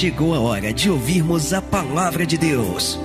[0.00, 2.98] chegou a hora de ouvirmos a palavra de Deus.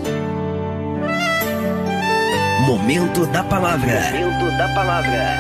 [2.66, 4.00] Momento da palavra.
[4.14, 5.36] Momento da palavra.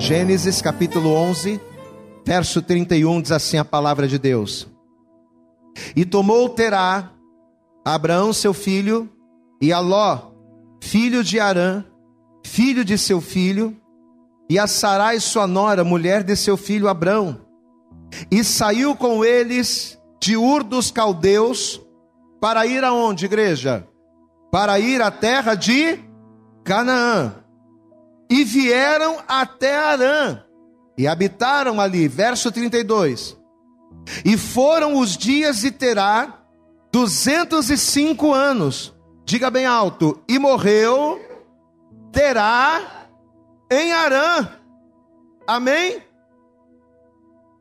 [0.00, 1.60] Gênesis capítulo 11,
[2.26, 4.66] verso 31 diz assim a palavra de Deus:
[5.94, 7.12] E tomou Terá,
[7.84, 9.08] Abraão seu filho,
[9.62, 10.32] e a Ló,
[10.80, 11.84] filho de Arã,
[12.44, 13.77] filho de seu filho,
[14.48, 17.40] e a Sarai sua nora, mulher de seu filho Abrão,
[18.30, 21.80] e saiu com eles de Ur dos Caldeus,
[22.40, 23.86] para ir aonde, igreja?
[24.50, 25.98] Para ir à terra de
[26.64, 27.34] Canaã.
[28.30, 30.42] E vieram até Arã,
[30.96, 33.36] e habitaram ali, verso 32.
[34.24, 36.40] E foram os dias de Terá,
[36.92, 41.20] 205 anos, diga bem alto, e morreu
[42.12, 42.97] Terá
[43.70, 44.48] em Arã.
[45.46, 46.02] Amém?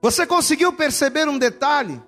[0.02, 2.02] Você conseguiu perceber um detalhe?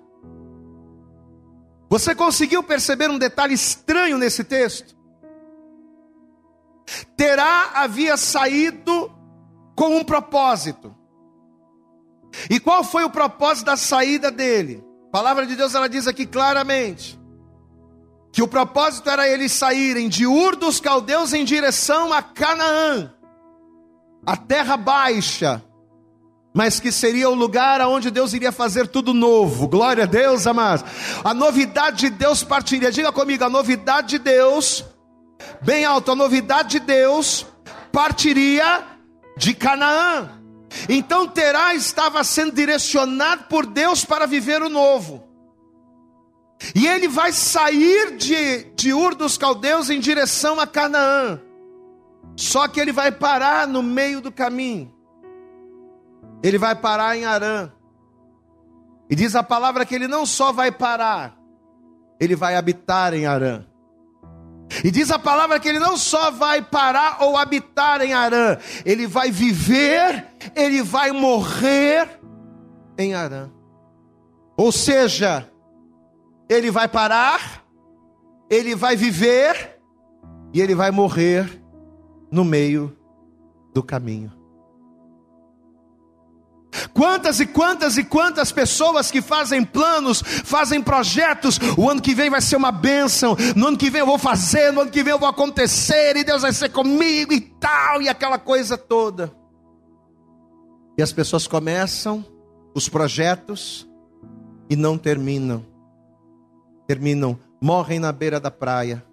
[1.88, 4.96] Você conseguiu perceber um detalhe estranho nesse texto?
[7.16, 9.12] Terá havia saído
[9.76, 10.94] com um propósito.
[12.48, 14.84] E qual foi o propósito da saída dele?
[15.08, 17.18] A palavra de Deus ela diz aqui claramente
[18.32, 23.12] que o propósito era eles saírem de Ur dos Caldeus em direção a Canaã
[24.24, 25.62] a terra baixa,
[26.54, 29.68] mas que seria o lugar aonde Deus iria fazer tudo novo.
[29.68, 30.84] Glória a Deus, amados.
[31.24, 32.90] A novidade de Deus partiria.
[32.90, 34.84] Diga comigo, a novidade de Deus,
[35.62, 37.46] bem alto, a novidade de Deus
[37.92, 38.84] partiria
[39.36, 40.30] de Canaã.
[40.88, 45.28] Então Terá estava sendo direcionado por Deus para viver o novo.
[46.74, 51.40] E ele vai sair de, de Ur dos Caldeus em direção a Canaã.
[52.36, 54.92] Só que ele vai parar no meio do caminho.
[56.42, 57.70] Ele vai parar em Arã.
[59.10, 61.36] E diz a palavra que ele não só vai parar,
[62.18, 63.64] ele vai habitar em Arã.
[64.84, 69.06] E diz a palavra que ele não só vai parar ou habitar em Arã, ele
[69.06, 72.20] vai viver, ele vai morrer
[72.96, 73.50] em Arã.
[74.56, 75.50] Ou seja,
[76.48, 77.64] ele vai parar,
[78.48, 79.80] ele vai viver
[80.52, 81.59] e ele vai morrer
[82.30, 82.96] no meio
[83.74, 84.40] do caminho.
[86.92, 92.30] Quantas e quantas e quantas pessoas que fazem planos, fazem projetos, o ano que vem
[92.30, 95.12] vai ser uma bênção, no ano que vem eu vou fazer, no ano que vem
[95.12, 99.32] eu vou acontecer, e Deus vai ser comigo e tal, e aquela coisa toda.
[100.96, 102.24] E as pessoas começam
[102.74, 103.88] os projetos
[104.68, 105.64] e não terminam.
[106.86, 109.04] Terminam, morrem na beira da praia,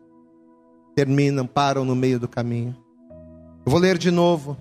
[0.96, 2.76] terminam, param no meio do caminho.
[3.68, 4.56] Eu vou ler de novo.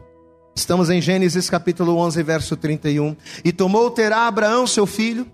[0.53, 3.15] Estamos em Gênesis capítulo 11, verso 31.
[3.45, 5.31] E tomou Terá Abraão, seu filho,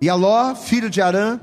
[0.00, 1.38] e Aló, filho de Arã,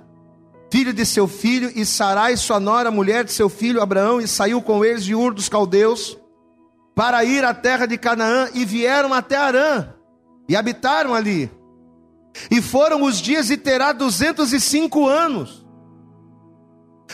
[0.72, 4.60] filho de seu filho, e Sarai, sua nora, mulher de seu filho Abraão, e saiu
[4.60, 6.18] com eles de Ur dos Caldeus,
[6.96, 9.90] para ir à terra de Canaã, e vieram até Arã,
[10.50, 11.52] e habitaram ali.
[12.50, 15.64] E foram os dias de Terá 205 anos.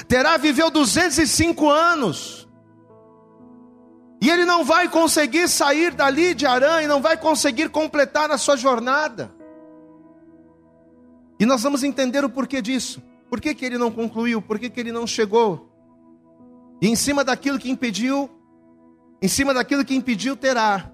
[0.07, 2.46] Terá viveu 205 anos.
[4.19, 8.37] E ele não vai conseguir sair dali de Arã e não vai conseguir completar a
[8.37, 9.31] sua jornada.
[11.39, 13.01] E nós vamos entender o porquê disso.
[13.29, 14.41] Por que, que ele não concluiu?
[14.41, 15.69] Por que, que ele não chegou?
[16.81, 18.29] E em cima daquilo que impediu,
[19.21, 20.91] em cima daquilo que impediu terá,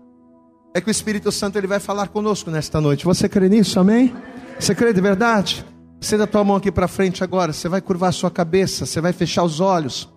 [0.74, 3.06] é que o Espírito Santo ele vai falar conosco nesta noite.
[3.06, 4.14] Você crê nisso, amém?
[4.60, 5.66] Você crê de verdade?
[6.00, 9.00] Você a tua mão aqui para frente agora, você vai curvar a sua cabeça, você
[9.00, 10.13] vai fechar os olhos.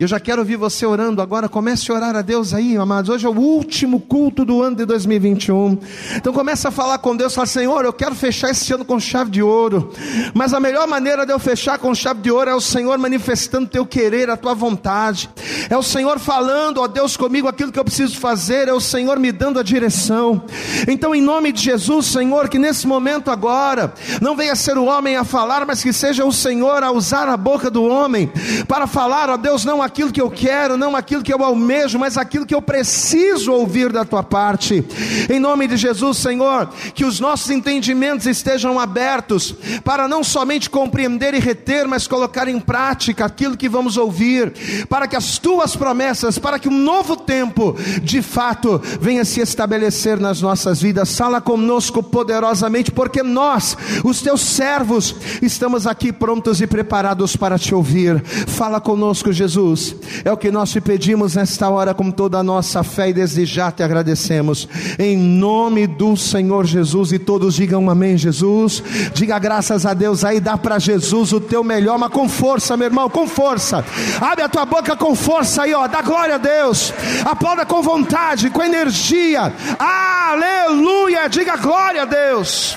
[0.00, 1.48] Eu já quero ouvir você orando agora.
[1.48, 3.10] Comece a orar a Deus aí, amados.
[3.10, 5.76] Hoje é o último culto do ano de 2021.
[6.14, 7.34] Então comece a falar com Deus.
[7.34, 9.92] Fala, Senhor, eu quero fechar esse ano com chave de ouro.
[10.34, 13.66] Mas a melhor maneira de eu fechar com chave de ouro é o Senhor manifestando
[13.66, 15.28] teu querer, a tua vontade.
[15.68, 18.68] É o Senhor falando, ó Deus, comigo aquilo que eu preciso fazer.
[18.68, 20.44] É o Senhor me dando a direção.
[20.86, 23.92] Então, em nome de Jesus, Senhor, que nesse momento agora
[24.22, 27.36] não venha ser o homem a falar, mas que seja o Senhor a usar a
[27.36, 28.30] boca do homem
[28.68, 32.18] para falar, ó Deus, não aquilo que eu quero, não aquilo que eu almejo, mas
[32.18, 34.84] aquilo que eu preciso ouvir da tua parte.
[35.28, 41.34] Em nome de Jesus, Senhor, que os nossos entendimentos estejam abertos para não somente compreender
[41.34, 44.52] e reter, mas colocar em prática aquilo que vamos ouvir,
[44.88, 50.20] para que as tuas promessas, para que um novo tempo de fato venha se estabelecer
[50.20, 51.16] nas nossas vidas.
[51.16, 57.74] Fala conosco poderosamente, porque nós, os teus servos, estamos aqui prontos e preparados para te
[57.74, 58.22] ouvir.
[58.46, 59.96] Fala conosco, Jesus Jesus.
[60.24, 63.46] É o que nós te pedimos nesta hora com toda a nossa fé e desde
[63.46, 64.68] já te agradecemos.
[64.98, 68.82] Em nome do Senhor Jesus e todos digam amém, Jesus.
[69.14, 72.86] Diga graças a Deus aí, dá para Jesus o teu melhor, mas com força, meu
[72.86, 73.84] irmão, com força.
[74.20, 75.86] Abre a tua boca com força aí, ó.
[75.86, 76.92] Dá glória a Deus.
[77.24, 79.52] Aplauda com vontade, com energia.
[79.78, 81.28] Aleluia!
[81.28, 82.76] Diga glória a Deus.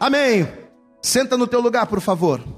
[0.00, 0.48] Amém.
[1.02, 2.55] Senta no teu lugar, por favor.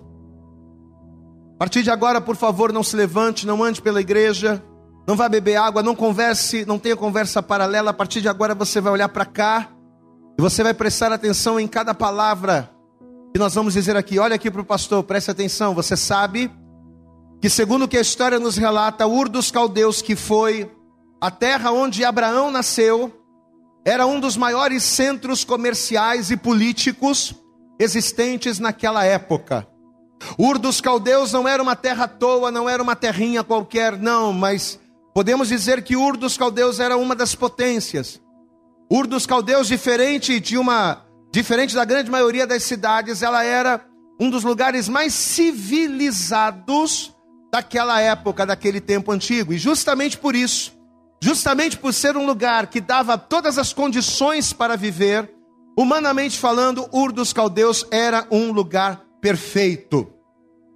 [1.59, 4.63] A partir de agora, por favor, não se levante, não ande pela igreja,
[5.09, 7.91] não vá beber água, não converse, não tenha conversa paralela.
[7.91, 9.69] A partir de agora você vai olhar para cá
[10.39, 12.71] e você vai prestar atenção em cada palavra
[13.35, 14.21] que nós vamos dizer aqui.
[14.21, 15.75] Olha aqui para o pastor, preste atenção.
[15.75, 16.49] Você sabe
[17.41, 20.71] que, segundo o que a história nos relata, Ur dos Caldeus, que foi
[21.21, 23.13] a terra onde Abraão nasceu,
[23.85, 27.35] era um dos maiores centros comerciais e políticos
[27.81, 29.67] existentes naquela época.
[30.39, 34.33] Ur dos Caldeus não era uma terra à toa, não era uma terrinha qualquer, não,
[34.33, 34.81] mas
[35.15, 38.21] podemos dizer que Ur dos Caldeus era uma das potências.
[38.91, 43.85] Ur dos Caldeus, diferente de uma, diferente da grande maioria das cidades, ela era
[44.21, 47.15] um dos lugares mais civilizados
[47.53, 49.53] daquela época, daquele tempo antigo.
[49.53, 50.77] E justamente por isso,
[51.23, 55.39] justamente por ser um lugar que dava todas as condições para viver,
[55.79, 60.13] Humanamente falando, Ur dos Caldeus era um lugar perfeito.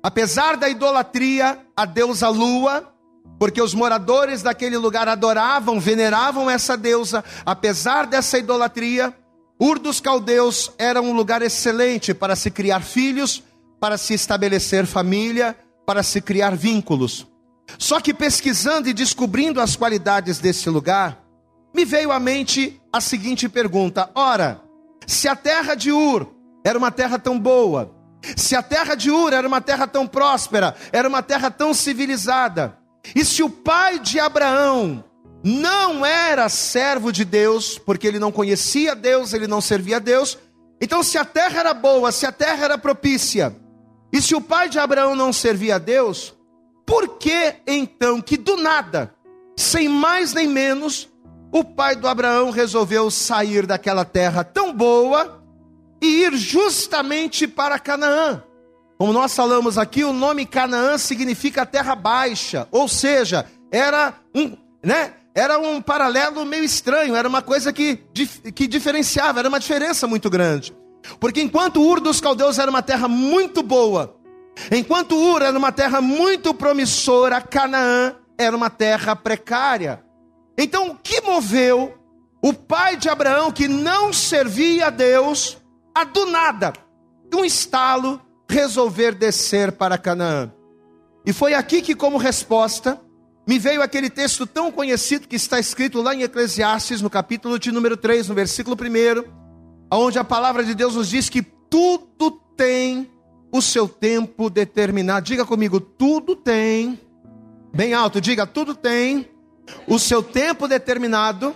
[0.03, 2.93] Apesar da idolatria a deusa Lua,
[3.39, 9.15] porque os moradores daquele lugar adoravam, veneravam essa deusa, apesar dessa idolatria,
[9.61, 13.43] Ur dos Caldeus era um lugar excelente para se criar filhos,
[13.79, 15.57] para se estabelecer família,
[15.87, 17.27] para se criar vínculos.
[17.79, 21.23] Só que pesquisando e descobrindo as qualidades desse lugar,
[21.75, 24.61] me veio à mente a seguinte pergunta: ora,
[25.07, 26.27] se a terra de Ur
[26.65, 27.95] era uma terra tão boa,
[28.37, 32.79] se a terra de Ur era uma terra tão próspera, era uma terra tão civilizada,
[33.15, 35.05] e se o pai de Abraão
[35.45, 40.39] não era servo de Deus, porque ele não conhecia Deus, ele não servia a Deus,
[40.81, 43.57] então se a terra era boa, se a terra era propícia,
[44.13, 46.35] e se o pai de Abraão não servia a Deus,
[46.87, 49.15] por que então que do nada,
[49.57, 51.09] sem mais nem menos,
[51.51, 55.42] o pai do Abraão resolveu sair daquela terra tão boa
[56.03, 58.43] e ir justamente para Canaã.
[58.99, 65.15] Como nós falamos aqui, o nome Canaã significa terra baixa, ou seja, era um, né,
[65.35, 67.97] era um paralelo meio estranho, era uma coisa que,
[68.55, 70.77] que diferenciava, era uma diferença muito grande.
[71.19, 74.17] Porque enquanto Ur dos Caldeus era uma terra muito boa,
[74.71, 80.03] enquanto Ur era uma terra muito promissora, Canaã era uma terra precária.
[80.59, 81.95] Então, o que moveu
[82.43, 85.62] o pai de Abraão, que não servia a Deus,
[85.95, 86.73] a do nada,
[87.35, 90.53] um estalo, resolver descer para Canaã?
[91.25, 93.01] E foi aqui que, como resposta,
[93.47, 97.71] me veio aquele texto tão conhecido que está escrito lá em Eclesiastes, no capítulo de
[97.71, 99.25] número 3, no versículo 1,
[99.93, 103.11] onde a palavra de Deus nos diz que tudo tem
[103.53, 105.27] o seu tempo determinado.
[105.27, 107.01] Diga comigo, tudo tem,
[107.75, 109.29] bem alto, diga, tudo tem
[109.87, 111.55] o seu tempo determinado,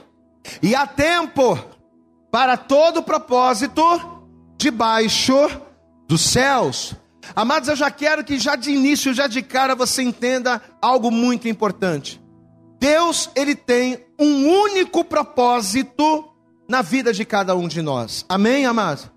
[0.63, 1.59] e há tempo
[2.31, 3.83] para todo propósito
[4.57, 5.35] debaixo
[6.09, 6.95] dos céus.
[7.35, 11.49] Amados, eu já quero que já de início, já de cara, você entenda algo muito
[11.49, 12.23] importante.
[12.79, 16.33] Deus, ele tem um único propósito
[16.69, 18.25] na vida de cada um de nós.
[18.29, 19.11] Amém, amados?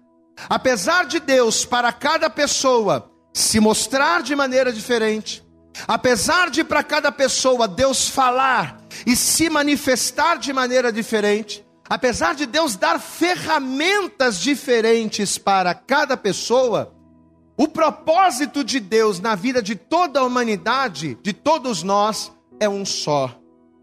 [0.49, 5.43] Apesar de Deus, para cada pessoa, se mostrar de maneira diferente,
[5.87, 12.45] apesar de para cada pessoa Deus falar e se manifestar de maneira diferente, apesar de
[12.45, 16.93] Deus dar ferramentas diferentes para cada pessoa,
[17.57, 22.85] o propósito de Deus na vida de toda a humanidade, de todos nós, é um
[22.85, 23.35] só.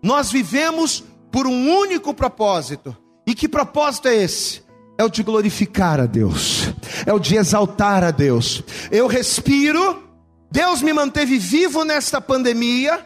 [0.03, 2.97] Nós vivemos por um único propósito.
[3.27, 4.63] E que propósito é esse?
[4.97, 6.73] É o de glorificar a Deus,
[7.05, 8.63] é o de exaltar a Deus.
[8.91, 10.03] Eu respiro,
[10.51, 13.05] Deus me manteve vivo nesta pandemia,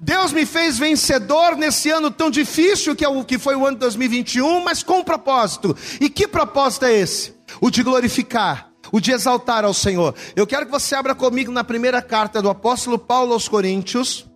[0.00, 3.76] Deus me fez vencedor nesse ano tão difícil que é o que foi o ano
[3.76, 5.76] de 2021, mas com um propósito.
[6.00, 7.34] E que propósito é esse?
[7.60, 10.14] O de glorificar, o de exaltar ao Senhor.
[10.34, 14.28] Eu quero que você abra comigo na primeira carta do apóstolo Paulo aos Coríntios.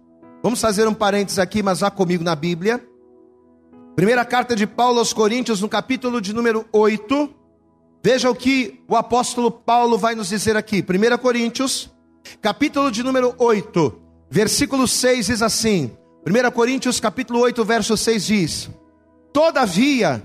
[0.43, 2.83] Vamos fazer um parênteses aqui, mas vá comigo na Bíblia.
[3.97, 7.35] Primeira carta de Paulo aos Coríntios, no capítulo de número 8.
[8.03, 10.83] Veja o que o apóstolo Paulo vai nos dizer aqui.
[10.83, 11.91] 1 Coríntios,
[12.41, 15.91] capítulo de número 8 Versículo 6 diz assim:
[16.25, 18.71] 1 Coríntios capítulo 8, verso 6 diz:
[19.33, 20.23] Todavia,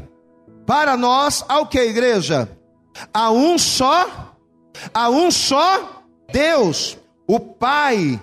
[0.65, 2.50] para nós, ao que a igreja?
[3.13, 4.35] Há um só,
[4.93, 6.97] há um só Deus,
[7.27, 8.19] o Pai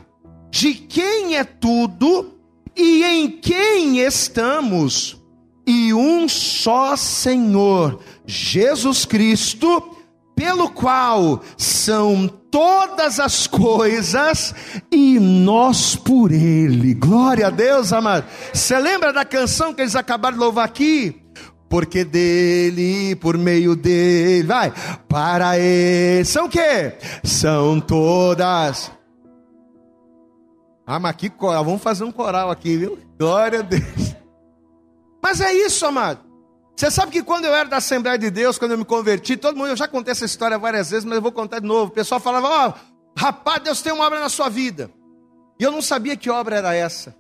[0.51, 2.39] de quem é tudo
[2.77, 5.21] e em quem estamos,
[5.67, 9.97] e um só Senhor, Jesus Cristo,
[10.35, 14.55] pelo qual são todas as coisas
[14.93, 16.93] e nós por Ele.
[16.95, 18.27] Glória a Deus, amado.
[18.53, 21.19] Você lembra da canção que eles acabaram de louvar aqui?
[21.71, 24.71] Porque dele, por meio dele, vai,
[25.09, 26.23] para ele.
[26.27, 26.99] São o quê?
[27.25, 28.93] São todas.
[30.87, 32.99] Ah, mas que coral, vamos fazer um coral aqui, viu?
[33.19, 34.15] Glória a Deus.
[35.23, 36.32] Mas é isso, amado.
[36.77, 39.57] Você sabe que quando eu era da Assembleia de Deus, quando eu me converti, todo
[39.57, 41.91] mundo, eu já contei essa história várias vezes, mas eu vou contar de novo.
[41.91, 42.73] O pessoal falava: Ó, oh,
[43.17, 44.91] rapaz, Deus tem uma obra na sua vida.
[45.61, 47.15] E eu não sabia que obra era essa.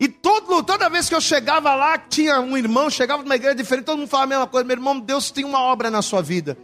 [0.00, 3.54] E todo, toda vez que eu chegava lá, tinha um irmão, chegava de uma igreja
[3.54, 6.22] diferente, todo mundo falava a mesma coisa: meu irmão, Deus tem uma obra na sua
[6.22, 6.56] vida.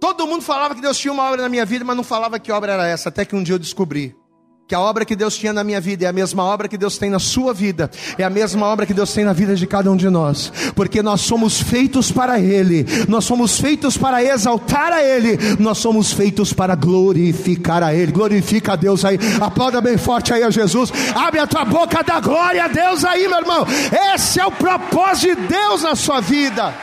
[0.00, 2.50] Todo mundo falava que Deus tinha uma obra na minha vida, mas não falava que
[2.50, 4.16] obra era essa, até que um dia eu descobri
[4.66, 6.96] que a obra que Deus tinha na minha vida é a mesma obra que Deus
[6.96, 9.90] tem na sua vida, é a mesma obra que Deus tem na vida de cada
[9.90, 15.02] um de nós, porque nós somos feitos para Ele, nós somos feitos para exaltar a
[15.02, 18.10] Ele, nós somos feitos para glorificar a Ele.
[18.10, 22.18] Glorifica a Deus aí, aplauda bem forte aí a Jesus, abre a tua boca, dá
[22.20, 23.66] glória a Deus aí, meu irmão.
[24.14, 26.74] Esse é o propósito de Deus na sua vida,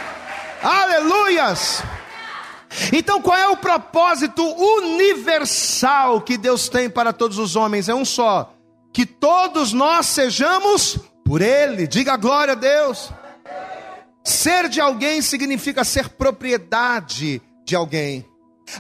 [0.61, 1.83] aleluias.
[2.93, 7.89] Então, qual é o propósito universal que Deus tem para todos os homens?
[7.89, 8.53] É um só:
[8.93, 11.87] que todos nós sejamos por Ele.
[11.87, 13.11] Diga glória a Deus.
[14.23, 18.25] Ser de alguém significa ser propriedade de alguém.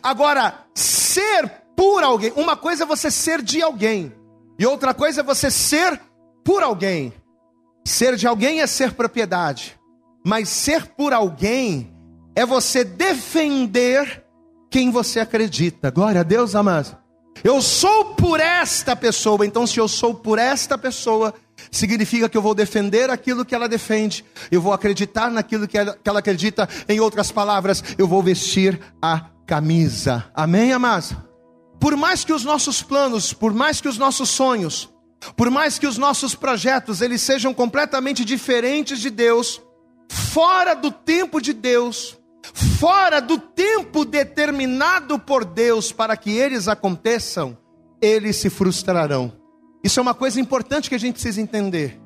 [0.01, 4.13] Agora, ser por alguém, uma coisa é você ser de alguém,
[4.57, 5.99] e outra coisa é você ser
[6.43, 7.13] por alguém.
[7.83, 9.79] Ser de alguém é ser propriedade,
[10.23, 11.90] mas ser por alguém
[12.35, 14.23] é você defender
[14.69, 15.91] quem você acredita.
[15.91, 16.95] Glória a Deus, amados.
[17.43, 21.33] Eu sou por esta pessoa, então se eu sou por esta pessoa,
[21.71, 25.97] significa que eu vou defender aquilo que ela defende, eu vou acreditar naquilo que ela,
[26.01, 30.25] que ela acredita, em outras palavras, eu vou vestir a camisa.
[30.35, 31.13] Amém, amados?
[31.79, 34.89] Por mais que os nossos planos, por mais que os nossos sonhos,
[35.35, 39.61] por mais que os nossos projetos eles sejam completamente diferentes de Deus,
[40.09, 42.20] fora do tempo de Deus,
[42.53, 47.57] fora do tempo determinado por Deus para que eles aconteçam,
[48.01, 49.33] eles se frustrarão.
[49.83, 51.99] Isso é uma coisa importante que a gente precisa entender.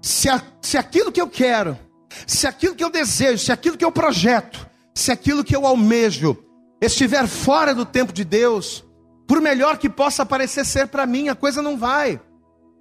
[0.00, 1.78] Se, a, se aquilo que eu quero,
[2.26, 6.36] se aquilo que eu desejo, se aquilo que eu projeto, se aquilo que eu almejo
[6.80, 8.84] estiver fora do tempo de Deus,
[9.26, 12.20] por melhor que possa parecer ser para mim, a coisa não vai.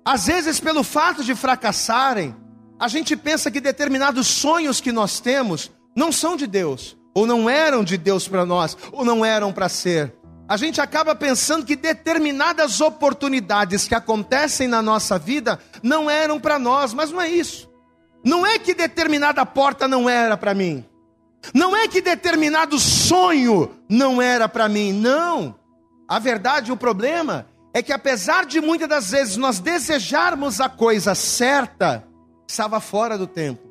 [0.03, 2.35] Às vezes, pelo fato de fracassarem,
[2.79, 7.49] a gente pensa que determinados sonhos que nós temos não são de Deus, ou não
[7.49, 10.13] eram de Deus para nós, ou não eram para ser.
[10.47, 16.59] A gente acaba pensando que determinadas oportunidades que acontecem na nossa vida não eram para
[16.59, 17.69] nós, mas não é isso.
[18.23, 20.85] Não é que determinada porta não era para mim.
[21.53, 25.55] Não é que determinado sonho não era para mim, não.
[26.07, 31.15] A verdade, o problema é que apesar de muitas das vezes nós desejarmos a coisa
[31.15, 32.05] certa,
[32.47, 33.70] estava fora do tempo.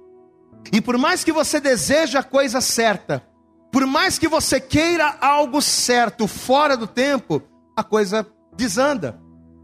[0.73, 3.25] E por mais que você deseje a coisa certa,
[3.73, 7.43] por mais que você queira algo certo fora do tempo,
[7.77, 8.27] a coisa
[8.57, 9.19] desanda.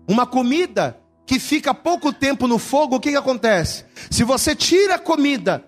[0.09, 3.85] Uma comida que fica pouco tempo no fogo, o que, que acontece?
[4.11, 5.65] Se você tira a comida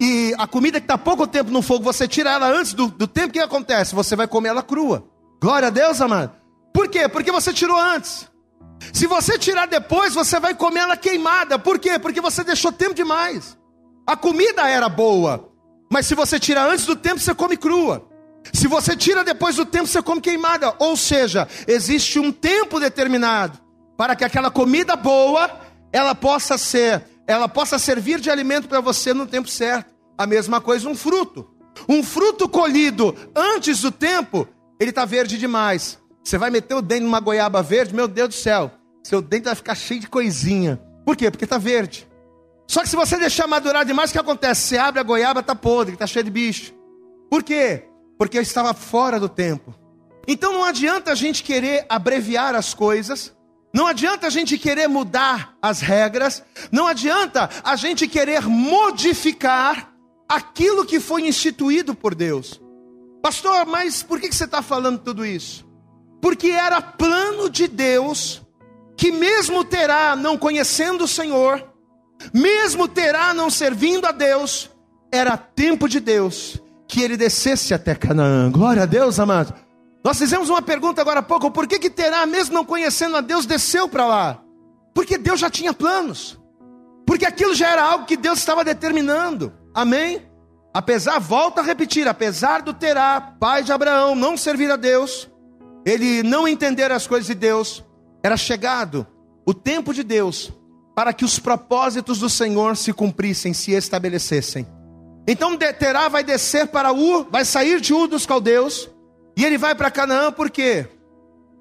[0.00, 3.06] e a comida que está pouco tempo no fogo, você tira ela antes do, do
[3.06, 3.94] tempo, o que, que acontece?
[3.94, 5.08] Você vai comer ela crua.
[5.40, 6.32] Glória a Deus, amado.
[6.72, 7.08] Por quê?
[7.08, 8.28] Porque você tirou antes.
[8.92, 11.58] Se você tirar depois, você vai comer ela queimada.
[11.58, 11.98] Por quê?
[11.98, 13.57] Porque você deixou tempo demais.
[14.08, 15.52] A comida era boa,
[15.92, 18.08] mas se você tira antes do tempo, você come crua.
[18.54, 20.74] Se você tira depois do tempo, você come queimada.
[20.78, 23.58] Ou seja, existe um tempo determinado
[23.98, 25.50] para que aquela comida boa
[25.92, 29.94] ela possa ser, ela possa servir de alimento para você no tempo certo.
[30.16, 31.46] A mesma coisa um fruto.
[31.86, 34.48] Um fruto colhido antes do tempo,
[34.80, 35.98] ele está verde demais.
[36.24, 38.70] Você vai meter o dente numa goiaba verde, meu Deus do céu,
[39.04, 40.80] seu dente vai ficar cheio de coisinha.
[41.04, 41.30] Por quê?
[41.30, 42.08] Porque está verde.
[42.68, 44.60] Só que se você deixar madurar demais, o que acontece?
[44.68, 46.74] Você abre a goiaba, está podre, está cheio de bicho.
[47.30, 47.84] Por quê?
[48.18, 49.74] Porque estava fora do tempo.
[50.26, 53.34] Então não adianta a gente querer abreviar as coisas,
[53.74, 59.90] não adianta a gente querer mudar as regras, não adianta a gente querer modificar
[60.28, 62.60] aquilo que foi instituído por Deus.
[63.22, 65.66] Pastor, mas por que você está falando tudo isso?
[66.20, 68.42] Porque era plano de Deus
[68.96, 71.64] que, mesmo terá não conhecendo o Senhor,
[72.32, 74.70] mesmo Terá não servindo a Deus,
[75.12, 78.50] era tempo de Deus que ele descesse até Canaã.
[78.50, 79.54] Glória a Deus, amado.
[80.04, 83.20] Nós fizemos uma pergunta agora há pouco: por que, que Terá, mesmo não conhecendo a
[83.20, 84.42] Deus, desceu para lá?
[84.94, 86.38] Porque Deus já tinha planos.
[87.06, 89.52] Porque aquilo já era algo que Deus estava determinando.
[89.74, 90.26] Amém?
[90.74, 95.28] Apesar, volta a repetir, apesar do Terá, pai de Abraão, não servir a Deus,
[95.84, 97.84] ele não entender as coisas de Deus,
[98.22, 99.06] era chegado
[99.46, 100.52] o tempo de Deus
[100.98, 104.66] para que os propósitos do Senhor se cumprissem, se estabelecessem.
[105.28, 108.90] Então Terá vai descer para Ur, vai sair de Ur dos caldeus,
[109.36, 110.88] e ele vai para Canaã, porque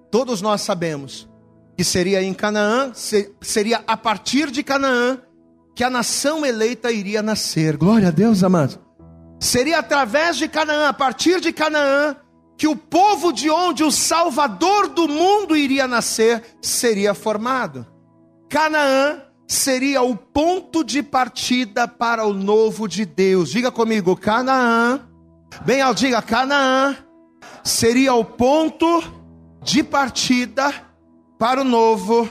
[0.09, 1.29] todos nós sabemos
[1.77, 2.91] que seria em Canaã,
[3.39, 5.19] seria a partir de Canaã
[5.75, 7.77] que a nação eleita iria nascer.
[7.77, 8.79] Glória a Deus, amados.
[9.39, 12.15] Seria através de Canaã, a partir de Canaã,
[12.57, 17.85] que o povo de onde o Salvador do mundo iria nascer seria formado.
[18.49, 23.49] Canaã seria o ponto de partida para o novo de Deus.
[23.49, 25.01] Diga comigo, Canaã.
[25.65, 26.97] Bem, ao diga Canaã
[27.63, 29.03] seria o ponto
[29.63, 30.73] de partida
[31.37, 32.29] para o novo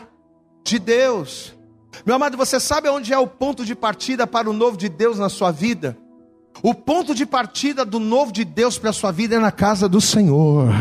[0.64, 1.54] de Deus.
[2.04, 5.18] Meu amado, você sabe onde é o ponto de partida para o novo de Deus
[5.18, 5.96] na sua vida?
[6.62, 9.88] O ponto de partida do novo de Deus para a sua vida é na casa
[9.88, 10.74] do Senhor.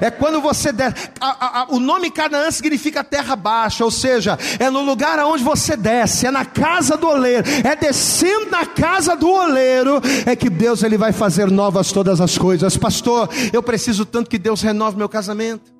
[0.00, 0.94] É quando você der.
[1.20, 5.42] A, a, a, o nome Canaã significa terra baixa, ou seja, é no lugar aonde
[5.42, 10.50] você desce, é na casa do oleiro, é descendo na casa do oleiro, é que
[10.50, 12.76] Deus ele vai fazer novas todas as coisas.
[12.76, 15.77] Pastor, eu preciso tanto que Deus renove meu casamento.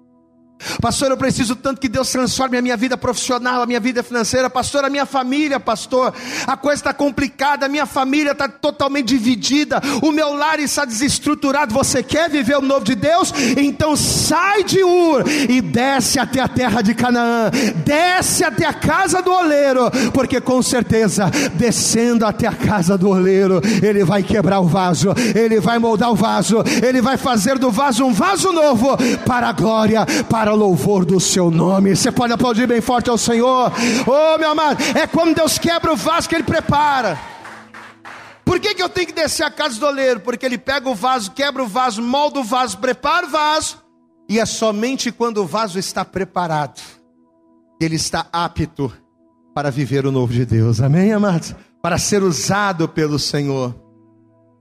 [0.81, 4.51] Pastor, eu preciso tanto que Deus transforme a minha vida profissional, a minha vida financeira.
[4.51, 6.13] Pastor, a minha família, pastor,
[6.47, 11.75] a coisa está complicada, a minha família está totalmente dividida, o meu lar está desestruturado.
[11.75, 13.33] Você quer viver o novo de Deus?
[13.57, 17.51] Então sai de Ur e desce até a terra de Canaã,
[17.85, 23.61] desce até a casa do oleiro, porque com certeza, descendo até a casa do oleiro,
[23.83, 28.05] ele vai quebrar o vaso, ele vai moldar o vaso, ele vai fazer do vaso
[28.05, 28.97] um vaso novo
[29.27, 31.95] para a glória, para para louvor do seu nome.
[31.95, 33.71] Você pode aplaudir bem forte ao Senhor.
[34.07, 37.19] Oh, meu amado, é quando Deus quebra o vaso que Ele prepara.
[38.47, 40.21] Por que, que eu tenho que descer a casa do oleiro?
[40.21, 43.85] Porque ele pega o vaso, quebra o vaso, molda o vaso, prepara o vaso,
[44.27, 46.81] e é somente quando o vaso está preparado,
[47.79, 48.91] que ele está apto
[49.55, 50.81] para viver o novo de Deus.
[50.81, 51.55] Amém, amados?
[51.83, 53.75] Para ser usado pelo Senhor.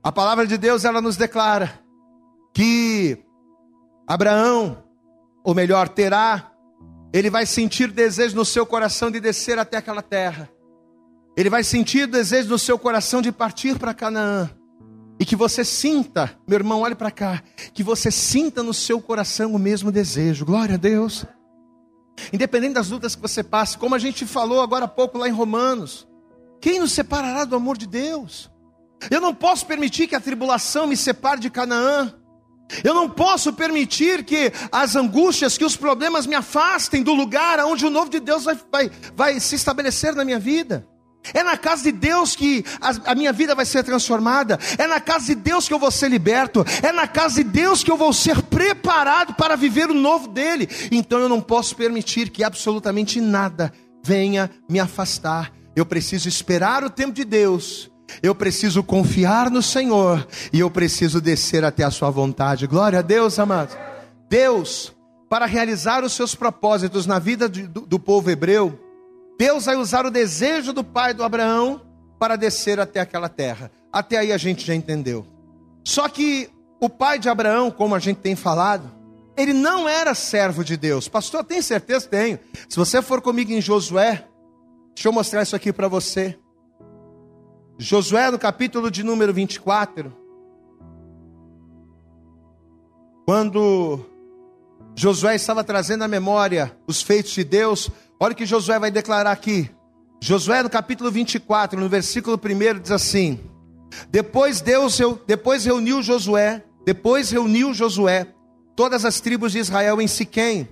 [0.04, 1.80] A palavra de Deus ela nos declara
[2.52, 3.18] que
[4.06, 4.86] Abraão
[5.44, 6.52] ou melhor, terá,
[7.12, 10.50] ele vai sentir desejo no seu coração de descer até aquela terra.
[11.36, 14.50] Ele vai sentir desejo no seu coração de partir para Canaã.
[15.20, 17.42] E que você sinta, meu irmão, olhe para cá,
[17.74, 20.44] que você sinta no seu coração o mesmo desejo.
[20.44, 21.24] Glória a Deus.
[22.32, 25.32] Independente das lutas que você passe, como a gente falou agora há pouco lá em
[25.32, 26.06] Romanos,
[26.60, 28.50] quem nos separará do amor de Deus?
[29.10, 32.12] Eu não posso permitir que a tribulação me separe de Canaã.
[32.84, 37.86] Eu não posso permitir que as angústias, que os problemas me afastem do lugar onde
[37.86, 40.86] o novo de Deus vai, vai, vai se estabelecer na minha vida.
[41.34, 44.58] É na casa de Deus que a, a, minha vida vai ser transformada.
[44.78, 46.64] É na casa de Deus que eu vou ser liberto.
[46.82, 50.68] É na casa de Deus que eu vou ser preparado para viver o novo dele.
[50.90, 55.52] Então eu não posso permitir que absolutamente nada venha me afastar.
[55.76, 57.87] Eu preciso esperar o tempo de Deus
[58.22, 62.66] eu preciso confiar no Senhor e eu preciso descer até a Sua vontade.
[62.66, 63.76] Glória a Deus, amados.
[64.28, 64.92] Deus,
[65.28, 68.78] para realizar os seus propósitos na vida do, do povo hebreu,
[69.38, 71.80] Deus vai usar o desejo do pai do Abraão
[72.18, 73.70] para descer até aquela terra.
[73.92, 75.26] Até aí a gente já entendeu.
[75.84, 78.90] Só que o pai de Abraão, como a gente tem falado,
[79.36, 81.08] ele não era servo de Deus.
[81.08, 82.08] Pastor, tem certeza?
[82.08, 82.38] Tenho.
[82.68, 84.24] Se você for comigo em Josué,
[84.94, 86.36] deixa eu mostrar isso aqui para você.
[87.80, 90.12] Josué, no capítulo de número 24,
[93.24, 94.00] quando
[94.96, 97.88] Josué estava trazendo à memória os feitos de Deus,
[98.18, 99.70] olha o que Josué vai declarar aqui.
[100.20, 103.38] Josué, no capítulo 24, no versículo 1, diz assim:
[104.10, 108.26] Depois Deus depois reuniu Josué, depois reuniu Josué
[108.74, 110.68] todas as tribos de Israel em Siquém,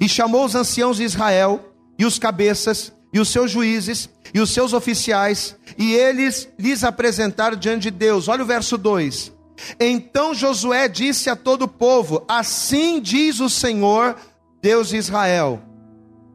[0.00, 4.50] e chamou os anciãos de Israel e os cabeças e os seus juízes e os
[4.50, 8.26] seus oficiais, e eles lhes apresentaram diante de Deus.
[8.26, 9.32] Olha o verso 2.
[9.78, 14.16] Então Josué disse a todo o povo: Assim diz o Senhor,
[14.60, 15.62] Deus de Israel: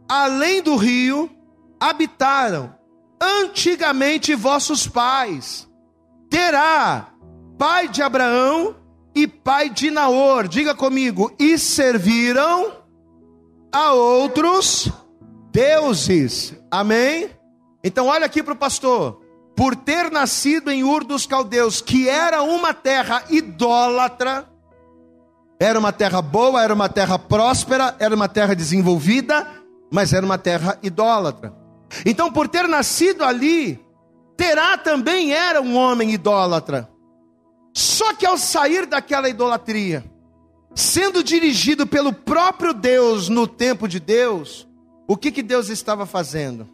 [0.07, 1.29] Além do rio
[1.77, 2.73] habitaram
[3.21, 5.67] antigamente vossos pais.
[6.29, 7.09] Terá
[7.57, 8.77] pai de Abraão
[9.13, 10.47] e pai de Naor.
[10.47, 12.71] Diga comigo, e serviram
[13.69, 14.89] a outros
[15.51, 16.53] deuses.
[16.71, 17.29] Amém?
[17.83, 19.21] Então olha aqui para o pastor.
[19.55, 24.47] Por ter nascido em Ur dos Caldeus, que era uma terra idólatra,
[25.59, 29.45] era uma terra boa, era uma terra próspera, era uma terra desenvolvida,
[29.91, 31.53] mas era uma terra idólatra.
[32.05, 33.85] Então, por ter nascido ali,
[34.39, 36.89] Terá também era um homem idólatra.
[37.73, 40.01] Só que ao sair daquela idolatria,
[40.73, 44.65] sendo dirigido pelo próprio Deus no tempo de Deus,
[45.09, 46.69] o que, que Deus estava fazendo?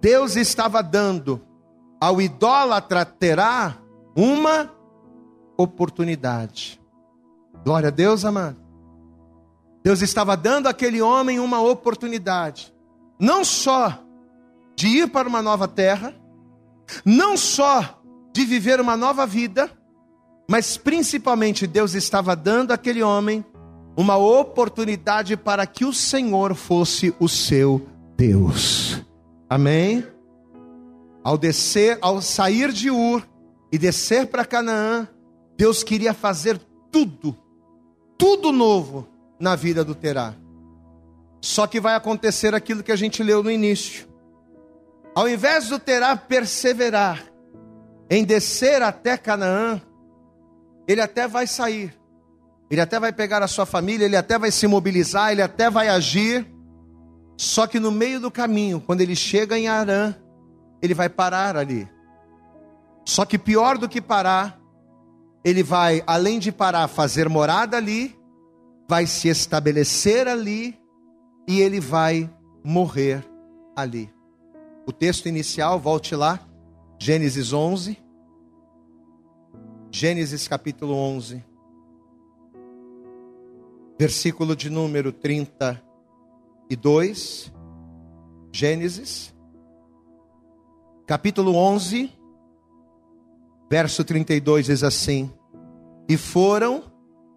[0.00, 1.44] Deus estava dando
[2.00, 3.78] ao idólatra Terá
[4.16, 4.72] uma
[5.56, 6.80] oportunidade.
[7.64, 8.58] Glória a Deus, amado.
[9.82, 12.72] Deus estava dando àquele homem uma oportunidade,
[13.18, 13.98] não só
[14.76, 16.14] de ir para uma nova terra,
[17.04, 18.00] não só
[18.32, 19.68] de viver uma nova vida,
[20.48, 23.44] mas principalmente Deus estava dando àquele homem
[23.96, 29.02] uma oportunidade para que o Senhor fosse o seu Deus.
[29.48, 30.06] Amém?
[31.22, 33.26] Ao descer, ao sair de Ur
[33.70, 35.06] e descer para Canaã,
[35.56, 36.58] Deus queria fazer
[36.90, 37.36] tudo,
[38.18, 39.06] tudo novo
[39.38, 40.34] na vida do Terá.
[41.40, 44.08] Só que vai acontecer aquilo que a gente leu no início.
[45.14, 47.22] Ao invés do Terá perseverar
[48.08, 49.80] em descer até Canaã,
[50.86, 51.94] ele até vai sair,
[52.72, 55.90] ele até vai pegar a sua família, ele até vai se mobilizar, ele até vai
[55.90, 56.50] agir.
[57.36, 60.14] Só que no meio do caminho, quando ele chega em Arã,
[60.80, 61.86] ele vai parar ali.
[63.04, 64.58] Só que pior do que parar,
[65.44, 68.18] ele vai, além de parar, fazer morada ali,
[68.88, 70.74] vai se estabelecer ali
[71.46, 72.30] e ele vai
[72.64, 73.22] morrer
[73.76, 74.10] ali.
[74.86, 76.40] O texto inicial, volte lá,
[76.98, 77.98] Gênesis 11.
[79.90, 81.44] Gênesis capítulo 11,
[84.02, 87.52] versículo de número 32.
[88.50, 89.32] Gênesis,
[91.06, 92.10] capítulo 11,
[93.70, 95.32] verso 32 diz assim:
[96.08, 96.82] E foram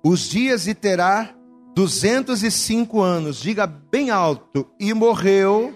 [0.04, 1.36] os dias de Terá
[1.76, 5.72] 205 anos, diga bem alto, e morreu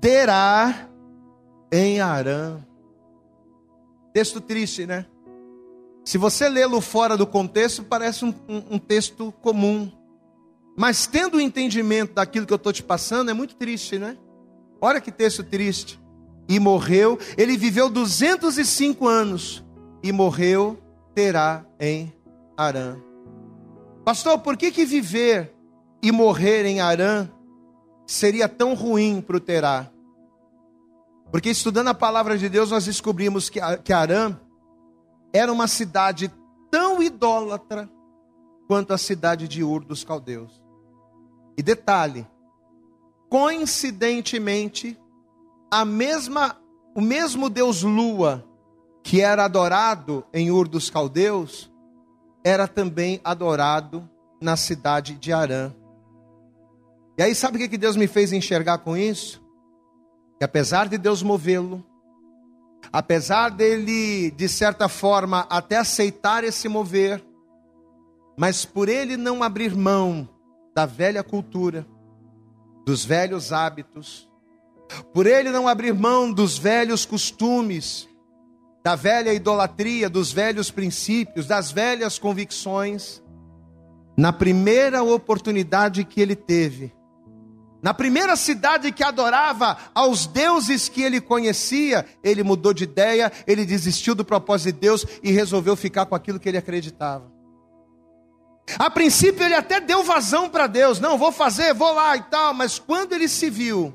[0.00, 0.88] terá
[1.72, 2.64] em Arã.
[4.12, 5.04] Texto triste, né?
[6.04, 9.90] Se você lê-lo fora do contexto, parece um, um, texto comum.
[10.76, 14.16] Mas tendo o entendimento daquilo que eu estou te passando, é muito triste, né?
[14.80, 15.98] Olha que texto triste.
[16.46, 19.64] E morreu, ele viveu 205 anos,
[20.02, 20.78] e morreu,
[21.14, 22.12] terá em
[22.54, 22.98] Arã.
[24.04, 25.54] Pastor, por que, que viver
[26.02, 27.26] e morrer em Arã
[28.06, 29.90] seria tão ruim para o Terá?
[31.32, 34.38] Porque estudando a palavra de Deus, nós descobrimos que, que Arã
[35.34, 36.32] era uma cidade
[36.70, 37.90] tão idólatra
[38.66, 40.62] quanto a cidade de Ur dos Caldeus.
[41.58, 42.26] E detalhe,
[43.28, 44.98] coincidentemente,
[45.70, 46.56] a mesma,
[46.94, 48.48] o mesmo Deus Lua
[49.02, 51.70] que era adorado em Ur dos Caldeus,
[52.42, 54.08] era também adorado
[54.40, 55.74] na cidade de Arã.
[57.18, 59.44] E aí, sabe o que Deus me fez enxergar com isso?
[60.38, 61.84] que apesar de Deus movê-lo,
[62.92, 67.24] apesar dele, de certa forma, até aceitar esse mover,
[68.36, 70.28] mas por ele não abrir mão
[70.74, 71.86] da velha cultura,
[72.84, 74.28] dos velhos hábitos,
[75.12, 78.08] por ele não abrir mão dos velhos costumes,
[78.84, 83.22] da velha idolatria, dos velhos princípios, das velhas convicções,
[84.16, 86.92] na primeira oportunidade que ele teve,
[87.84, 93.66] na primeira cidade que adorava aos deuses que ele conhecia, ele mudou de ideia, ele
[93.66, 97.30] desistiu do propósito de Deus e resolveu ficar com aquilo que ele acreditava.
[98.78, 102.54] A princípio ele até deu vazão para Deus, não, vou fazer, vou lá e tal,
[102.54, 103.92] mas quando ele se viu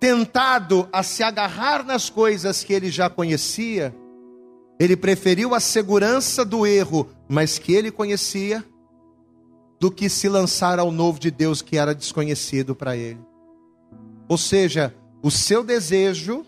[0.00, 3.94] tentado a se agarrar nas coisas que ele já conhecia,
[4.80, 8.64] ele preferiu a segurança do erro, mas que ele conhecia,
[9.80, 13.20] do que se lançar ao novo de Deus que era desconhecido para ele.
[14.28, 16.44] Ou seja, o seu desejo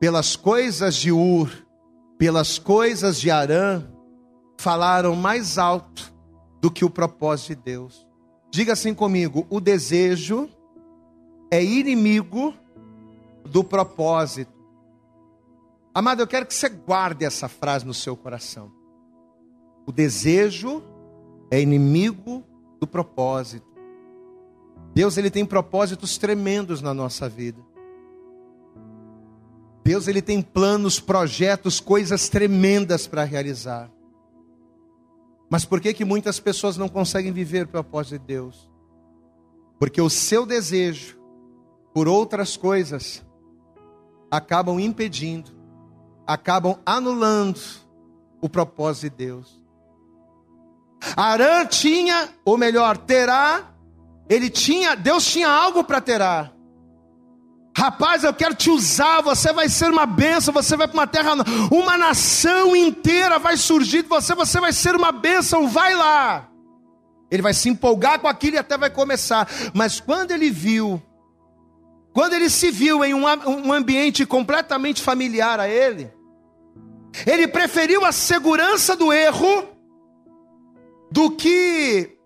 [0.00, 1.50] pelas coisas de Ur,
[2.18, 3.84] pelas coisas de Arã,
[4.58, 6.12] falaram mais alto
[6.60, 8.06] do que o propósito de Deus.
[8.50, 10.48] Diga assim comigo: o desejo
[11.50, 12.54] é inimigo
[13.44, 14.52] do propósito.
[15.94, 18.72] Amado, eu quero que você guarde essa frase no seu coração.
[19.86, 20.82] O desejo
[21.50, 22.42] é inimigo
[22.84, 23.66] do propósito.
[24.94, 27.60] Deus ele tem propósitos tremendos na nossa vida.
[29.82, 33.90] Deus ele tem planos, projetos, coisas tremendas para realizar.
[35.50, 38.70] Mas por que que muitas pessoas não conseguem viver o propósito de Deus?
[39.78, 41.18] Porque o seu desejo
[41.92, 43.24] por outras coisas
[44.30, 45.50] acabam impedindo,
[46.26, 47.60] acabam anulando
[48.40, 49.63] o propósito de Deus.
[51.16, 53.74] Arã tinha, ou melhor, Terá,
[54.28, 56.50] ele tinha, Deus tinha algo para Terá.
[57.76, 61.32] Rapaz, eu quero te usar, você vai ser uma bênção, você vai para uma terra,
[61.72, 66.48] uma nação inteira vai surgir de você, você vai ser uma bênção, vai lá.
[67.30, 69.48] Ele vai se empolgar com aquilo e até vai começar.
[69.74, 71.02] Mas quando ele viu,
[72.12, 76.12] quando ele se viu em um, um ambiente completamente familiar a ele,
[77.26, 79.73] ele preferiu a segurança do erro
[81.14, 82.18] do que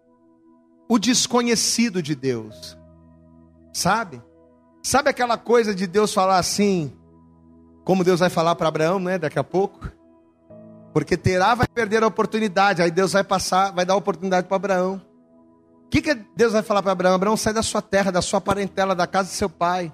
[0.89, 2.75] o desconhecido de Deus.
[3.71, 4.23] Sabe?
[4.83, 6.91] Sabe aquela coisa de Deus falar assim,
[7.85, 9.93] como Deus vai falar para Abraão, né, daqui a pouco?
[10.95, 14.57] Porque Terá vai perder a oportunidade, aí Deus vai passar, vai dar a oportunidade para
[14.57, 15.03] Abraão.
[15.85, 17.15] O que, que Deus vai falar para Abraão?
[17.15, 19.93] Abraão, sai da sua terra, da sua parentela, da casa de seu pai.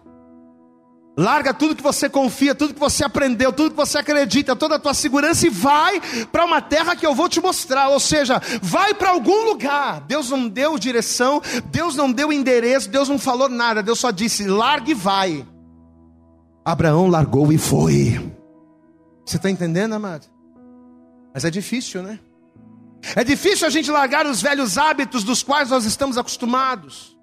[1.17, 4.79] Larga tudo que você confia, tudo que você aprendeu, tudo que você acredita, toda a
[4.81, 6.01] tua segurança e vai
[6.33, 7.89] para uma terra que eu vou te mostrar.
[7.89, 10.01] Ou seja, vai para algum lugar.
[10.01, 13.81] Deus não deu direção, Deus não deu endereço, Deus não falou nada.
[13.81, 15.47] Deus só disse: larga e vai.
[16.65, 18.33] Abraão largou e foi.
[19.25, 20.27] Você está entendendo, amado?
[21.33, 22.19] Mas é difícil, né?
[23.15, 27.14] É difícil a gente largar os velhos hábitos dos quais nós estamos acostumados.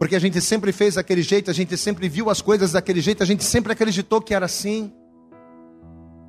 [0.00, 3.22] Porque a gente sempre fez daquele jeito, a gente sempre viu as coisas daquele jeito,
[3.22, 4.90] a gente sempre acreditou que era assim.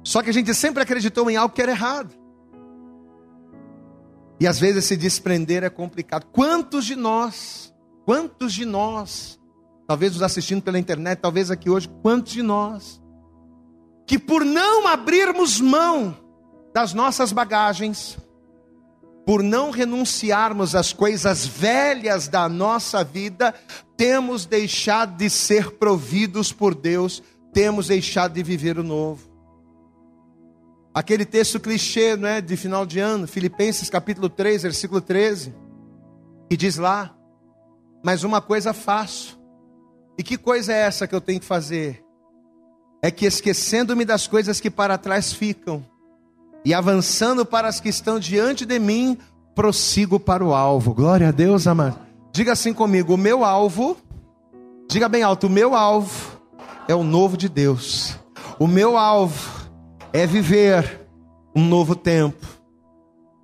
[0.03, 2.13] Só que a gente sempre acreditou em algo que era errado.
[4.41, 6.25] E às vezes se desprender é complicado.
[6.33, 9.39] Quantos de nós, quantos de nós,
[9.87, 13.01] talvez nos assistindo pela internet, talvez aqui hoje, quantos de nós,
[14.05, 16.17] que por não abrirmos mão
[16.73, 18.17] das nossas bagagens,
[19.25, 23.53] por não renunciarmos às coisas velhas da nossa vida,
[23.95, 27.21] temos deixado de ser providos por Deus,
[27.53, 29.29] temos deixado de viver o novo.
[30.93, 35.53] Aquele texto clichê, não é, de final de ano, Filipenses capítulo 3, versículo 13,
[36.49, 37.15] que diz lá:
[38.03, 39.39] "Mas uma coisa faço.
[40.17, 42.03] E que coisa é essa que eu tenho que fazer?
[43.01, 45.85] É que esquecendo-me das coisas que para trás ficam,
[46.63, 49.17] e avançando para as que estão diante de mim,
[49.55, 50.93] prossigo para o alvo.
[50.93, 51.99] Glória a Deus, amado.
[52.31, 53.97] Diga assim comigo: o meu alvo,
[54.89, 56.39] diga bem alto, o meu alvo
[56.87, 58.15] é o novo de Deus.
[58.59, 59.69] O meu alvo
[60.13, 61.07] é viver
[61.55, 62.45] um novo tempo.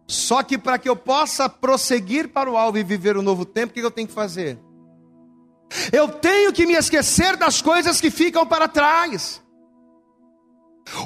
[0.07, 3.71] Só que para que eu possa prosseguir para o alvo e viver um novo tempo,
[3.71, 4.57] o que eu tenho que fazer?
[5.91, 9.41] Eu tenho que me esquecer das coisas que ficam para trás.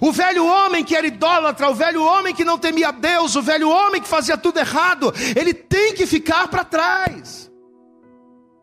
[0.02, 3.70] O velho homem que era idólatra, o velho homem que não temia Deus, o velho
[3.70, 7.52] homem que fazia tudo errado, ele tem que ficar para trás.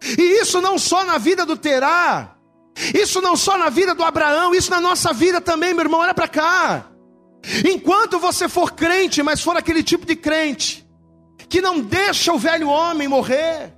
[0.02, 2.36] E isso não só na vida do Terá,
[2.94, 6.14] isso não só na vida do Abraão, isso na nossa vida também, meu irmão, olha
[6.14, 6.86] para cá.
[7.68, 10.86] Enquanto você for crente, mas for aquele tipo de crente
[11.48, 13.72] que não deixa o velho homem morrer,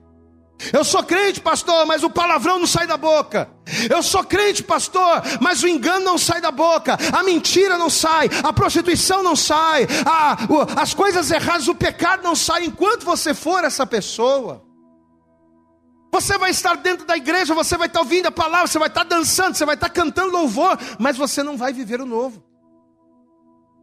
[0.72, 3.50] eu sou crente, pastor, mas o palavrão não sai da boca.
[3.88, 6.98] Eu sou crente, pastor, mas o engano não sai da boca.
[7.12, 10.36] A mentira não sai, a prostituição não sai, a,
[10.80, 12.64] as coisas erradas, o pecado não sai.
[12.64, 14.62] Enquanto você for essa pessoa,
[16.12, 19.04] você vai estar dentro da igreja, você vai estar ouvindo a palavra, você vai estar
[19.04, 22.42] dançando, você vai estar cantando louvor, mas você não vai viver o novo.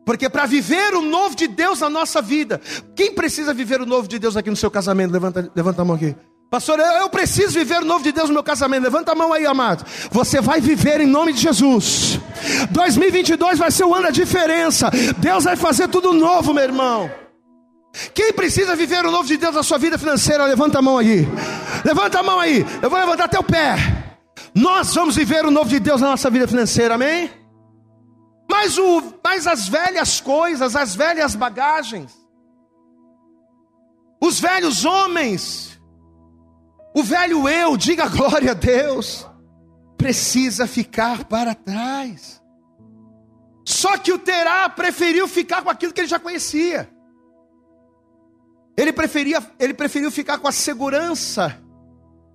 [0.05, 2.61] Porque para viver o novo de Deus na nossa vida,
[2.95, 5.11] quem precisa viver o novo de Deus aqui no seu casamento?
[5.11, 6.15] Levanta, levanta a mão aqui.
[6.49, 8.83] Pastor, eu preciso viver o novo de Deus no meu casamento.
[8.83, 9.85] Levanta a mão aí, amado.
[10.11, 12.19] Você vai viver em nome de Jesus.
[12.71, 14.89] 2022 vai ser o ano da diferença.
[15.17, 17.11] Deus vai fazer tudo novo, meu irmão.
[18.13, 21.27] Quem precisa viver o novo de Deus na sua vida financeira, levanta a mão aí.
[21.83, 22.65] Levanta a mão aí.
[22.81, 23.75] Eu vou levantar até o pé.
[24.55, 27.29] Nós vamos viver o novo de Deus na nossa vida financeira, amém?
[28.49, 32.17] Mas, o, mas as velhas coisas, as velhas bagagens,
[34.21, 35.66] os velhos homens,
[36.97, 39.23] o velho eu, diga glória a Deus,
[39.95, 42.41] precisa ficar para trás.
[43.63, 46.89] Só que o Terá preferiu ficar com aquilo que ele já conhecia.
[48.75, 51.61] Ele, preferia, ele preferiu ficar com a segurança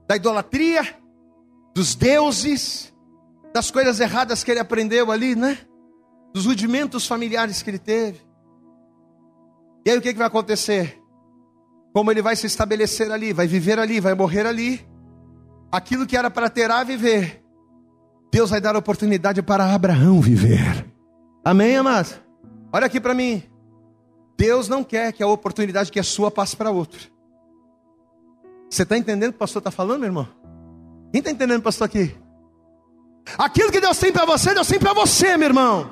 [0.07, 0.97] da idolatria,
[1.75, 2.95] dos deuses,
[3.53, 5.59] das coisas erradas que ele aprendeu ali, né?
[6.33, 8.21] Dos rudimentos familiares que ele teve.
[9.85, 11.02] E aí o que, que vai acontecer?
[11.93, 14.87] Como ele vai se estabelecer ali, vai viver ali, vai morrer ali.
[15.71, 17.43] Aquilo que era para Terá viver,
[18.31, 20.87] Deus vai dar oportunidade para Abraão viver.
[21.45, 22.15] Amém, amados?
[22.73, 23.43] Olha aqui para mim.
[24.39, 27.11] Deus não quer que a oportunidade que é sua passe para outro.
[28.71, 30.29] Você está entendendo o que o pastor está falando, meu irmão?
[31.13, 32.15] Quem está entendendo o pastor aqui?
[33.37, 35.91] Aquilo que Deus tem para você, Deus tem para você, meu irmão.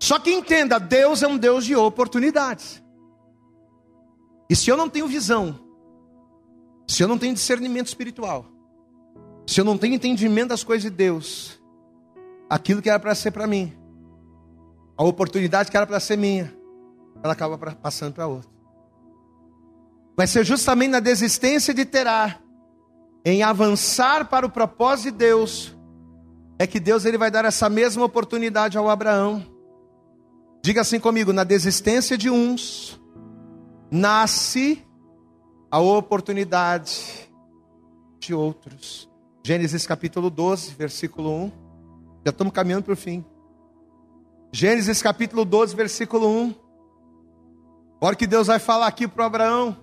[0.00, 2.83] Só que entenda, Deus é um Deus de oportunidades.
[4.48, 5.58] E se eu não tenho visão,
[6.86, 8.46] se eu não tenho discernimento espiritual,
[9.46, 11.60] se eu não tenho entendimento das coisas de Deus,
[12.48, 13.72] aquilo que era para ser para mim,
[14.96, 16.54] a oportunidade que era para ser minha,
[17.22, 18.50] ela acaba passando para outro.
[20.16, 22.38] Vai ser justamente na desistência de Terá,
[23.24, 25.76] em avançar para o propósito de Deus,
[26.58, 29.44] é que Deus ele vai dar essa mesma oportunidade ao Abraão.
[30.62, 33.00] Diga assim comigo: na desistência de uns,
[33.94, 34.84] nasce
[35.70, 37.30] a oportunidade
[38.18, 39.08] de outros.
[39.44, 41.52] Gênesis capítulo 12, versículo 1.
[42.24, 43.24] Já estamos caminhando para o fim.
[44.52, 46.54] Gênesis capítulo 12, versículo 1.
[48.00, 49.76] Olha que Deus vai falar aqui para Abraão.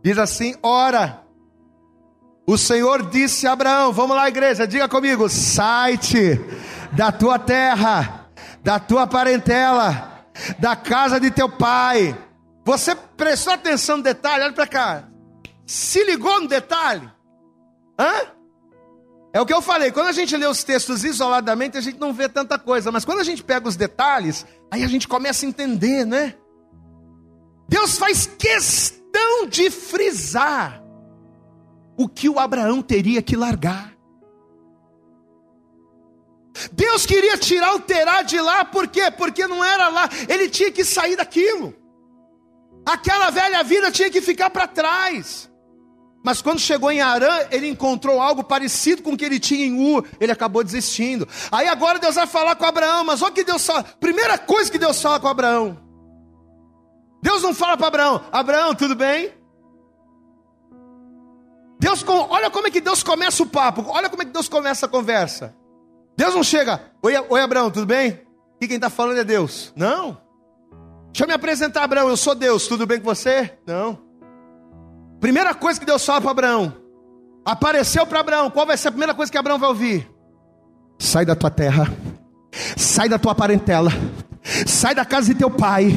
[0.00, 1.24] Diz assim: Ora,
[2.46, 6.38] o Senhor disse a Abraão: Vamos lá, igreja, diga comigo: sai-te
[6.92, 8.30] da tua terra,
[8.62, 10.24] da tua parentela,
[10.60, 12.16] da casa de teu pai.
[12.64, 14.44] Você prestou atenção no detalhe?
[14.44, 15.08] Olha para cá.
[15.66, 17.10] Se ligou no detalhe?
[17.98, 18.32] Hã?
[19.32, 22.12] É o que eu falei, quando a gente lê os textos isoladamente, a gente não
[22.12, 25.48] vê tanta coisa, mas quando a gente pega os detalhes, aí a gente começa a
[25.48, 26.34] entender, né?
[27.68, 30.82] Deus faz questão de frisar
[31.96, 33.94] o que o Abraão teria que largar.
[36.72, 39.12] Deus queria tirar o Terá de lá, por quê?
[39.12, 41.79] Porque não era lá, ele tinha que sair daquilo.
[42.84, 45.50] Aquela velha vida tinha que ficar para trás.
[46.22, 49.96] Mas quando chegou em Arã, ele encontrou algo parecido com o que ele tinha em
[49.96, 51.26] U, ele acabou desistindo.
[51.50, 54.78] Aí agora Deus vai falar com Abraão, mas olha que Deus fala, primeira coisa que
[54.78, 55.78] Deus fala com Abraão.
[57.22, 59.32] Deus não fala para Abraão, Abraão, tudo bem?
[61.78, 64.84] Deus, olha como é que Deus começa o papo, olha como é que Deus começa
[64.84, 65.56] a conversa.
[66.16, 68.20] Deus não chega, oi, oi Abraão, tudo bem?
[68.60, 69.72] E quem está falando é Deus.
[69.74, 70.20] Não.
[71.12, 73.52] Deixa eu me apresentar, Abraão, eu sou Deus, tudo bem com você?
[73.66, 73.98] Não.
[75.20, 76.76] Primeira coisa que Deus fala para Abraão,
[77.44, 80.10] apareceu para Abraão, qual vai ser a primeira coisa que Abraão vai ouvir?
[80.98, 81.92] Sai da tua terra,
[82.76, 83.90] sai da tua parentela,
[84.66, 85.92] sai da casa de teu pai,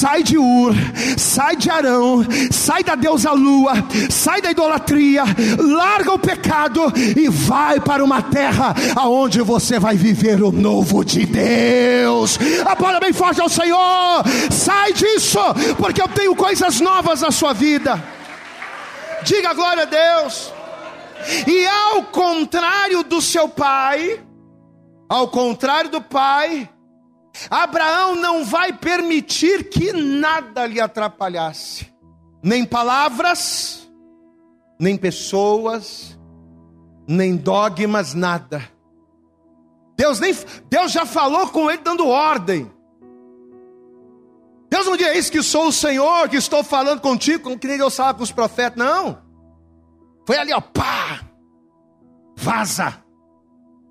[0.00, 0.72] sai de Ur,
[1.18, 3.74] sai de Arão, sai da deusa lua,
[4.08, 5.24] sai da idolatria,
[5.58, 11.26] larga o pecado e vai para uma terra aonde você vai viver o novo de
[11.26, 12.38] Deus.
[12.64, 15.38] Aplauda bem forte ao Senhor, sai disso,
[15.76, 18.02] porque eu tenho coisas novas na sua vida.
[19.22, 20.50] Diga glória a Deus.
[21.46, 24.18] E ao contrário do seu pai,
[25.06, 26.70] ao contrário do pai,
[27.48, 31.92] Abraão não vai permitir que nada lhe atrapalhasse,
[32.42, 33.88] nem palavras,
[34.78, 36.18] nem pessoas,
[37.06, 38.62] nem dogmas, nada.
[39.96, 40.34] Deus nem
[40.68, 42.70] Deus já falou com ele dando ordem.
[44.70, 48.14] Deus não diz que sou o Senhor, que estou falando contigo, que nem Deus fala
[48.14, 49.18] com os profetas, não.
[50.24, 51.20] Foi ali, ó, pá,
[52.36, 53.02] vaza.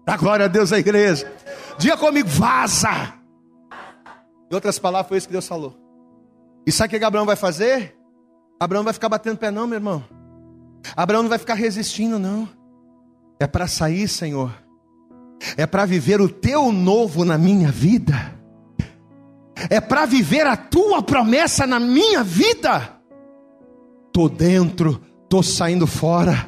[0.06, 1.32] Dá glória a Deus a igreja.
[1.78, 3.19] Diga comigo, vaza.
[4.52, 5.76] Em outras palavras, foi isso que Deus falou.
[6.66, 7.96] E sabe o que Abraão vai fazer?
[8.60, 10.04] Abraão vai ficar batendo pé, não, meu irmão.
[10.96, 12.48] Abraão não vai ficar resistindo, não.
[13.40, 14.52] É para sair, Senhor.
[15.56, 18.40] É para viver o teu novo na minha vida
[19.70, 22.98] é para viver a tua promessa na minha vida.
[24.14, 26.48] Tô dentro, tô saindo fora.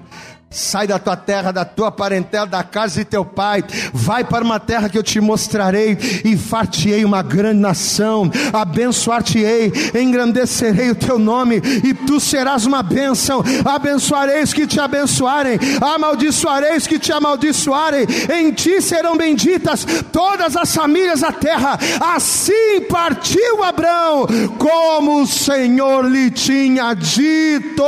[0.54, 3.64] Sai da tua terra, da tua parentela, da casa de teu pai.
[3.94, 5.98] Vai para uma terra que eu te mostrarei.
[6.26, 8.30] E fartei uma grande nação.
[8.52, 11.62] Abençoar-te-ei, engrandecerei o teu nome.
[11.86, 13.42] E tu serás uma bênção.
[13.64, 15.58] Abençoareis que te abençoarem.
[15.80, 18.06] Amaldiçoareis que te amaldiçoarem.
[18.30, 21.80] Em ti serão benditas todas as famílias da terra.
[22.14, 27.82] Assim partiu Abraão, como o Senhor lhe tinha dito.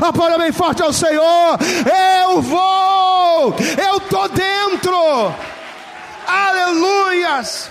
[0.00, 1.58] Aplauda bem forte ao Senhor
[1.90, 4.94] eu vou, eu estou dentro.
[6.26, 7.70] Aleluias.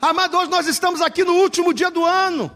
[0.00, 2.50] Amados, nós estamos aqui no último dia do ano.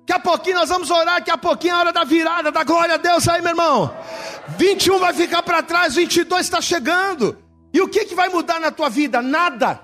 [0.00, 2.62] Daqui a pouquinho nós vamos orar, daqui a pouquinho é a hora da virada, da
[2.62, 3.94] glória a Deus aí, meu irmão.
[4.58, 7.38] 21 vai ficar para trás, 22 está chegando.
[7.72, 9.22] E o que, que vai mudar na tua vida?
[9.22, 9.80] Nada.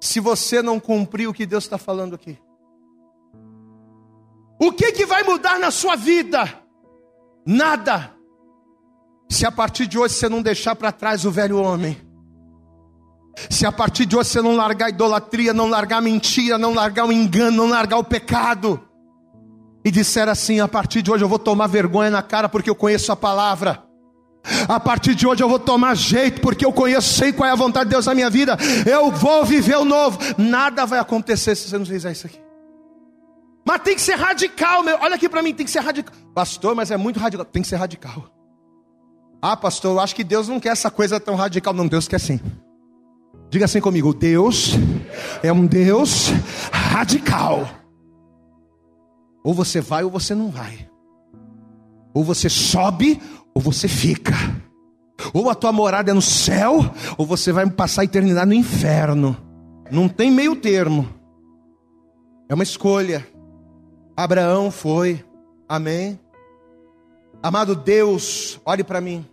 [0.00, 2.38] Se você não cumprir o que Deus está falando aqui.
[4.60, 6.61] O que, que vai mudar na sua vida?
[7.46, 8.12] Nada.
[9.28, 12.00] Se a partir de hoje você não deixar para trás o velho homem.
[13.50, 16.74] Se a partir de hoje você não largar a idolatria, não largar a mentira, não
[16.74, 18.80] largar o engano, não largar o pecado.
[19.84, 22.74] E disser assim: a partir de hoje eu vou tomar vergonha na cara porque eu
[22.74, 23.82] conheço a palavra.
[24.68, 27.56] A partir de hoje eu vou tomar jeito porque eu conheço, sei qual é a
[27.56, 28.56] vontade de Deus na minha vida.
[28.84, 30.18] Eu vou viver o novo.
[30.36, 32.40] Nada vai acontecer se você não fizer isso aqui.
[33.64, 34.98] Mas tem que ser radical, meu.
[35.00, 36.14] Olha aqui para mim, tem que ser radical.
[36.34, 37.44] Pastor, mas é muito radical.
[37.44, 38.24] Tem que ser radical.
[39.40, 41.74] Ah, pastor, eu acho que Deus não quer essa coisa tão radical.
[41.74, 42.40] Não, Deus quer sim.
[43.50, 44.72] Diga assim comigo: Deus
[45.42, 46.30] é um Deus
[46.72, 47.68] radical.
[49.44, 50.88] Ou você vai ou você não vai.
[52.14, 53.20] Ou você sobe
[53.54, 54.34] ou você fica.
[55.34, 56.80] Ou a tua morada é no céu,
[57.16, 59.36] ou você vai passar a eternidade no inferno.
[59.90, 61.08] Não tem meio termo.
[62.48, 63.26] É uma escolha.
[64.16, 65.24] Abraão foi.
[65.72, 66.20] Amém.
[67.42, 69.26] Amado Deus, olhe para mim.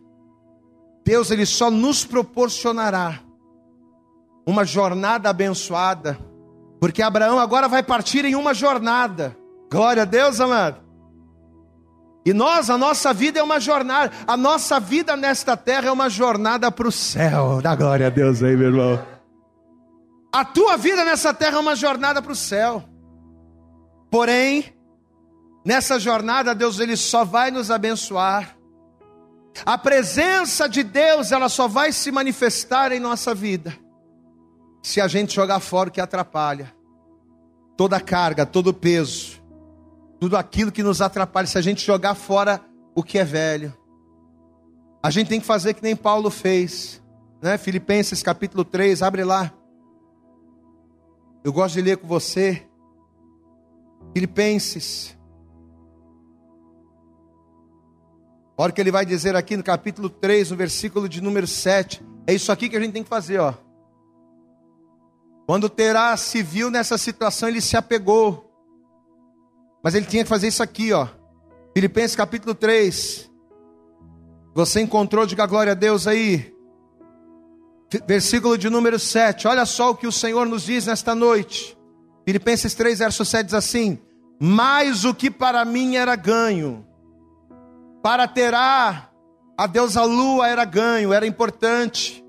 [1.04, 3.20] Deus ele só nos proporcionará
[4.48, 6.18] uma jornada abençoada,
[6.80, 9.36] porque Abraão agora vai partir em uma jornada.
[9.70, 10.82] Glória a Deus, amado.
[12.26, 16.10] E nós, a nossa vida é uma jornada, a nossa vida nesta terra é uma
[16.10, 17.62] jornada para o céu.
[17.62, 19.06] Dá glória a Deus aí, meu irmão.
[20.32, 22.82] A tua vida nessa terra é uma jornada para o céu.
[24.10, 24.79] Porém,
[25.66, 28.56] nessa jornada, Deus ele só vai nos abençoar.
[29.66, 33.76] A presença de Deus, ela só vai se manifestar em nossa vida
[34.82, 36.74] se a gente jogar fora o que atrapalha.
[37.76, 39.42] Toda a carga, todo o peso,
[40.20, 42.62] tudo aquilo que nos atrapalha, se a gente jogar fora
[42.96, 43.74] o que é velho.
[45.02, 47.02] A gente tem que fazer que nem Paulo fez,
[47.42, 47.58] né?
[47.58, 49.54] Filipenses capítulo 3, abre lá.
[51.44, 52.68] Eu gosto de ler com você.
[54.14, 55.18] Filipenses.
[58.60, 62.06] Olha o que ele vai dizer aqui no capítulo 3, no versículo de número 7.
[62.28, 63.54] É isso aqui que a gente tem que fazer, ó.
[65.48, 68.50] Quando Terá se viu nessa situação, ele se apegou
[69.84, 71.08] mas ele tinha que fazer isso aqui, ó.
[71.74, 73.30] Filipenses capítulo 3.
[74.54, 76.54] Você encontrou, diga glória a Deus aí.
[78.06, 79.48] Versículo de número 7.
[79.48, 81.78] Olha só o que o Senhor nos diz nesta noite.
[82.26, 84.00] Filipenses 3, verso 7 diz assim:
[84.40, 86.86] Mas o que para mim era ganho,
[88.02, 89.10] para terá
[89.58, 92.24] a deusa lua era ganho, era importante.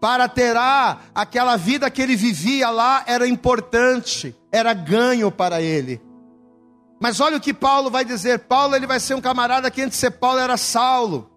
[0.00, 6.02] Para terá aquela vida que ele vivia lá era importante, era ganho para ele.
[7.00, 8.40] Mas olha o que Paulo vai dizer.
[8.40, 11.30] Paulo ele vai ser um camarada que antes de ser Paulo era Saulo.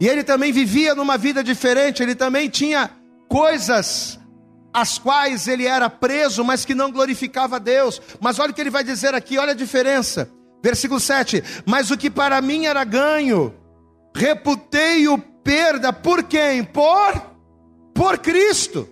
[0.00, 2.90] E ele também vivia numa vida diferente, ele também tinha
[3.28, 4.18] coisas
[4.72, 8.02] as quais ele era preso, mas que não glorificava a Deus.
[8.20, 10.28] Mas olha o que ele vai dizer aqui, olha a diferença.
[10.64, 13.54] Versículo 7: Mas o que para mim era ganho,
[14.16, 16.64] reputei-o perda por quem?
[16.64, 17.34] Por
[17.92, 18.88] por Cristo.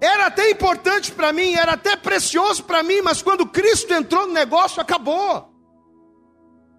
[0.00, 4.32] Era até importante para mim, era até precioso para mim, mas quando Cristo entrou no
[4.32, 5.54] negócio, acabou.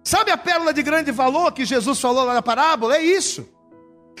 [0.04, 2.96] Sabe a pérola de grande valor que Jesus falou lá na parábola?
[2.96, 3.48] É isso.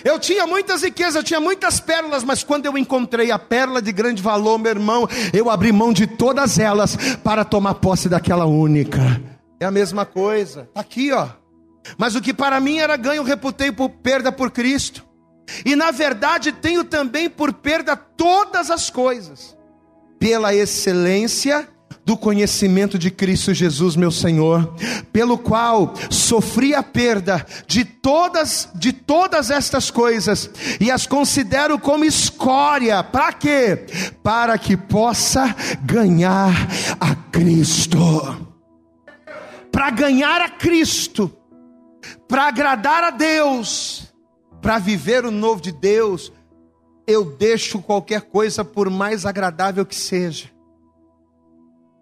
[0.04, 3.92] Eu tinha muitas riquezas, eu tinha muitas pérolas, mas quando eu encontrei a pérola de
[3.92, 9.20] grande valor, meu irmão, eu abri mão de todas elas para tomar posse daquela única.
[9.58, 10.62] É a mesma coisa.
[10.62, 11.28] Está aqui, ó.
[11.98, 15.04] Mas o que para mim era ganho, reputei por perda por Cristo.
[15.64, 19.56] E na verdade tenho também por perda todas as coisas,
[20.18, 21.68] pela excelência
[22.04, 24.74] do conhecimento de Cristo Jesus, meu Senhor,
[25.12, 32.04] pelo qual sofri a perda de todas de todas estas coisas e as considero como
[32.04, 33.86] escória, para quê?
[34.22, 36.52] Para que possa ganhar
[36.98, 38.48] a Cristo.
[39.70, 41.32] Para ganhar a Cristo,
[42.26, 44.12] para agradar a Deus,
[44.60, 46.32] para viver o novo de Deus,
[47.06, 50.50] eu deixo qualquer coisa, por mais agradável que seja,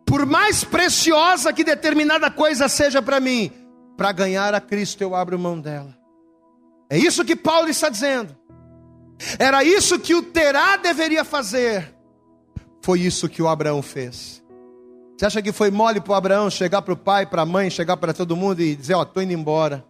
[0.09, 3.53] por mais preciosa que determinada coisa seja para mim,
[3.97, 5.95] para ganhar a Cristo eu abro mão dela.
[6.89, 8.35] É isso que Paulo está dizendo.
[9.39, 11.95] Era isso que o Terá deveria fazer.
[12.83, 14.43] Foi isso que o Abraão fez.
[15.17, 17.69] Você acha que foi mole para o Abraão chegar para o pai, para a mãe,
[17.69, 19.85] chegar para todo mundo e dizer: Ó, oh, estou indo embora.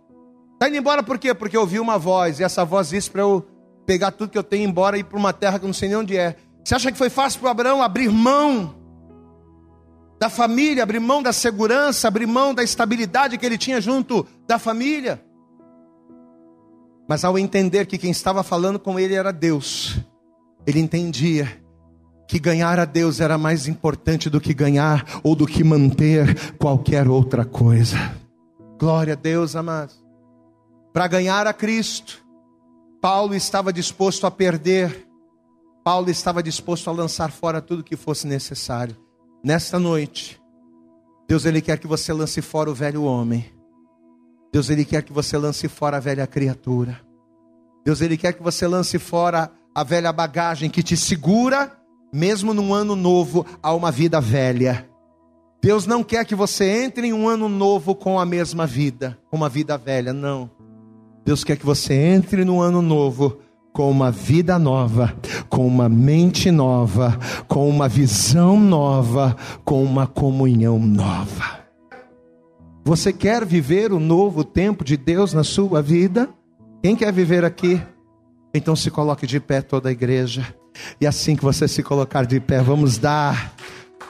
[0.55, 1.33] Está indo embora por quê?
[1.33, 3.47] Porque eu ouvi uma voz, e essa voz disse para eu
[3.87, 5.89] pegar tudo que eu tenho embora e ir para uma terra que eu não sei
[5.89, 6.35] nem onde é.
[6.65, 8.78] Você acha que foi fácil para Abraão abrir mão
[10.19, 14.59] da família, abrir mão da segurança, abrir mão da estabilidade que ele tinha junto da
[14.59, 15.23] família?
[17.09, 19.97] Mas ao entender que quem estava falando com ele era Deus,
[20.67, 21.63] ele entendia
[22.29, 27.09] que ganhar a Deus era mais importante do que ganhar ou do que manter qualquer
[27.09, 27.97] outra coisa.
[28.79, 30.05] Glória a Deus, amados.
[30.93, 32.23] Para ganhar a Cristo,
[33.01, 35.09] Paulo estava disposto a perder,
[35.83, 38.95] Paulo estava disposto a lançar fora tudo que fosse necessário.
[39.43, 40.41] Nesta noite,
[41.29, 43.45] Deus ele quer que você lance fora o velho homem.
[44.53, 47.01] Deus ele quer que você lance fora a velha criatura.
[47.85, 51.73] Deus ele quer que você lance fora a velha bagagem que te segura,
[52.13, 54.89] mesmo num ano novo, a uma vida velha.
[55.63, 59.37] Deus não quer que você entre em um ano novo com a mesma vida, com
[59.37, 60.51] uma vida velha, não.
[61.25, 63.39] Deus quer que você entre no ano novo
[63.79, 65.15] com uma vida nova,
[65.49, 67.17] com uma mente nova,
[67.47, 71.61] com uma visão nova, com uma comunhão nova.
[72.85, 76.29] Você quer viver o novo tempo de Deus na sua vida?
[76.83, 77.81] Quem quer viver aqui?
[78.53, 80.53] Então se coloque de pé toda a igreja.
[81.01, 83.55] E assim que você se colocar de pé, vamos dar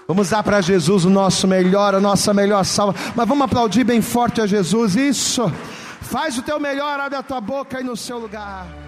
[0.07, 2.99] Vamos dar para Jesus o nosso melhor, a nossa melhor salva.
[3.15, 4.97] Mas vamos aplaudir bem forte a Jesus.
[4.97, 5.53] Isso.
[6.01, 8.88] Faz o teu melhor, abre a tua boca aí no seu lugar.